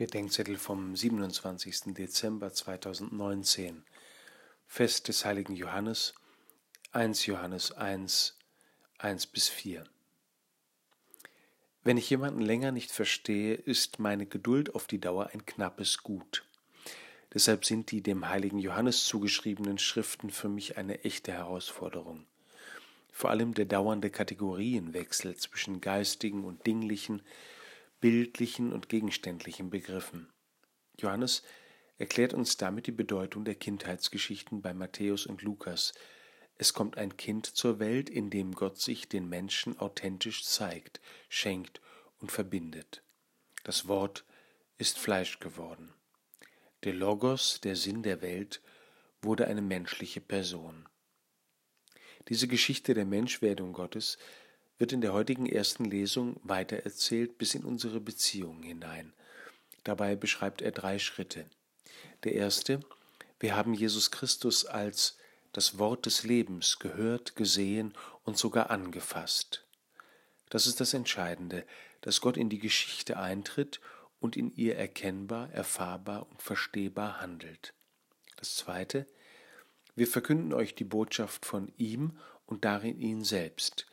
Bedenkzettel 0.00 0.56
vom 0.56 0.96
27. 0.96 1.92
Dezember 1.92 2.54
2019. 2.54 3.84
Fest 4.66 5.08
des 5.08 5.26
heiligen 5.26 5.54
Johannes, 5.54 6.14
1 6.92 7.26
Johannes 7.26 7.72
1, 7.72 8.38
1 8.96 9.26
bis 9.26 9.50
4. 9.50 9.84
Wenn 11.84 11.98
ich 11.98 12.08
jemanden 12.08 12.40
länger 12.40 12.72
nicht 12.72 12.90
verstehe, 12.90 13.52
ist 13.52 13.98
meine 13.98 14.24
Geduld 14.24 14.74
auf 14.74 14.86
die 14.86 15.02
Dauer 15.02 15.32
ein 15.34 15.44
knappes 15.44 15.98
Gut. 15.98 16.46
Deshalb 17.34 17.66
sind 17.66 17.90
die 17.90 18.02
dem 18.02 18.26
heiligen 18.26 18.58
Johannes 18.58 19.04
zugeschriebenen 19.04 19.76
Schriften 19.76 20.30
für 20.30 20.48
mich 20.48 20.78
eine 20.78 21.04
echte 21.04 21.32
Herausforderung. 21.32 22.24
Vor 23.12 23.28
allem 23.28 23.52
der 23.52 23.66
dauernde 23.66 24.08
Kategorienwechsel 24.08 25.36
zwischen 25.36 25.82
geistigen 25.82 26.44
und 26.44 26.66
dinglichen, 26.66 27.20
bildlichen 28.00 28.72
und 28.72 28.88
gegenständlichen 28.88 29.70
Begriffen. 29.70 30.32
Johannes 30.98 31.42
erklärt 31.98 32.32
uns 32.34 32.56
damit 32.56 32.86
die 32.86 32.92
Bedeutung 32.92 33.44
der 33.44 33.54
Kindheitsgeschichten 33.54 34.62
bei 34.62 34.72
Matthäus 34.72 35.26
und 35.26 35.42
Lukas. 35.42 35.92
Es 36.56 36.72
kommt 36.72 36.96
ein 36.96 37.16
Kind 37.16 37.46
zur 37.46 37.78
Welt, 37.78 38.10
in 38.10 38.30
dem 38.30 38.52
Gott 38.52 38.78
sich 38.78 39.08
den 39.08 39.28
Menschen 39.28 39.78
authentisch 39.78 40.44
zeigt, 40.44 41.00
schenkt 41.28 41.80
und 42.18 42.32
verbindet. 42.32 43.02
Das 43.64 43.88
Wort 43.88 44.24
ist 44.78 44.98
Fleisch 44.98 45.38
geworden. 45.40 45.92
Der 46.84 46.94
Logos, 46.94 47.60
der 47.60 47.76
Sinn 47.76 48.02
der 48.02 48.22
Welt, 48.22 48.62
wurde 49.20 49.46
eine 49.46 49.62
menschliche 49.62 50.22
Person. 50.22 50.88
Diese 52.28 52.48
Geschichte 52.48 52.94
der 52.94 53.04
Menschwerdung 53.04 53.72
Gottes 53.72 54.16
wird 54.80 54.92
in 54.92 55.02
der 55.02 55.12
heutigen 55.12 55.44
ersten 55.44 55.84
Lesung 55.84 56.40
weitererzählt 56.42 57.36
bis 57.36 57.54
in 57.54 57.64
unsere 57.64 58.00
Beziehungen 58.00 58.62
hinein. 58.62 59.12
Dabei 59.84 60.16
beschreibt 60.16 60.62
er 60.62 60.72
drei 60.72 60.98
Schritte. 60.98 61.44
Der 62.24 62.32
erste, 62.32 62.80
wir 63.38 63.54
haben 63.54 63.74
Jesus 63.74 64.10
Christus 64.10 64.64
als 64.64 65.18
das 65.52 65.78
Wort 65.78 66.06
des 66.06 66.24
Lebens 66.24 66.78
gehört, 66.78 67.36
gesehen 67.36 67.92
und 68.24 68.38
sogar 68.38 68.70
angefasst. 68.70 69.66
Das 70.48 70.66
ist 70.66 70.80
das 70.80 70.94
Entscheidende, 70.94 71.66
dass 72.00 72.22
Gott 72.22 72.38
in 72.38 72.48
die 72.48 72.58
Geschichte 72.58 73.18
eintritt 73.18 73.80
und 74.18 74.34
in 74.34 74.50
ihr 74.56 74.76
erkennbar, 74.76 75.50
erfahrbar 75.52 76.26
und 76.30 76.40
verstehbar 76.40 77.20
handelt. 77.20 77.74
Das 78.36 78.56
Zweite, 78.56 79.06
wir 79.94 80.06
verkünden 80.06 80.54
euch 80.54 80.74
die 80.74 80.84
Botschaft 80.84 81.44
von 81.44 81.70
ihm 81.76 82.18
und 82.46 82.64
darin 82.64 82.98
ihn 82.98 83.24
selbst, 83.24 83.86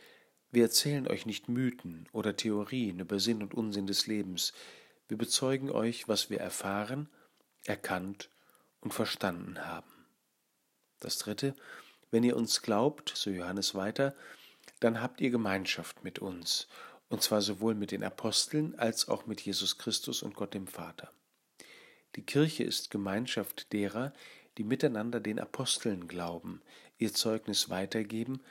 wir 0.51 0.63
erzählen 0.63 1.07
euch 1.07 1.25
nicht 1.25 1.49
Mythen 1.49 2.07
oder 2.13 2.35
Theorien 2.35 2.99
über 2.99 3.19
Sinn 3.19 3.41
und 3.41 3.53
Unsinn 3.53 3.87
des 3.87 4.07
Lebens. 4.07 4.53
Wir 5.07 5.17
bezeugen 5.17 5.69
euch, 5.69 6.07
was 6.07 6.29
wir 6.29 6.39
erfahren, 6.39 7.09
erkannt 7.65 8.29
und 8.79 8.93
verstanden 8.93 9.65
haben. 9.65 9.91
Das 10.99 11.17
dritte, 11.17 11.53
wenn 12.11 12.23
ihr 12.23 12.37
uns 12.37 12.61
glaubt, 12.61 13.11
so 13.15 13.29
Johannes 13.29 13.75
weiter, 13.75 14.15
dann 14.79 15.01
habt 15.01 15.21
ihr 15.21 15.31
Gemeinschaft 15.31 16.03
mit 16.03 16.19
uns, 16.19 16.67
und 17.09 17.21
zwar 17.21 17.41
sowohl 17.41 17.75
mit 17.75 17.91
den 17.91 18.03
Aposteln 18.03 18.75
als 18.79 19.07
auch 19.09 19.25
mit 19.25 19.41
Jesus 19.41 19.77
Christus 19.77 20.23
und 20.23 20.35
Gott 20.35 20.53
dem 20.53 20.67
Vater. 20.67 21.11
Die 22.15 22.25
Kirche 22.25 22.63
ist 22.63 22.89
Gemeinschaft 22.89 23.71
derer, 23.73 24.13
die 24.57 24.63
miteinander 24.63 25.19
den 25.19 25.39
Aposteln 25.39 26.07
glauben, 26.07 26.61
ihr 26.97 27.13
Zeugnis 27.13 27.69
weitergeben 27.69 28.41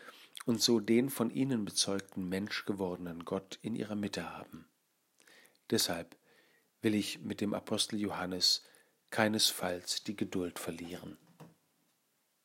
und 0.47 0.63
so 0.63 0.81
den 0.81 1.11
von 1.11 1.31
ihnen 1.31 1.65
bezeugten 1.65 2.29
Mensch 2.29 2.65
gewordenen 2.65 3.25
Gott 3.25 3.59
in 3.61 3.75
ihrer 3.75 3.97
Mitte 3.97 4.31
haben. 4.31 4.67
Deshalb 5.71 6.17
will 6.81 6.95
ich 6.95 7.21
mit 7.21 7.41
dem 7.41 7.53
Apostel 7.53 7.99
Johannes 7.99 8.63
keinesfalls 9.11 10.05
die 10.05 10.17
Geduld 10.17 10.59
verlieren. 10.59 11.19